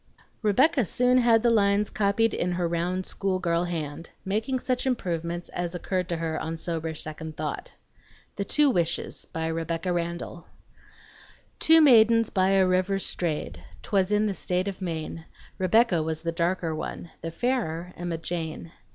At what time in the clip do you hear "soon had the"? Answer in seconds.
0.83-1.51